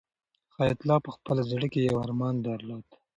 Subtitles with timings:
[0.57, 2.85] حیات الله په خپل زړه کې یو ارمان درلود.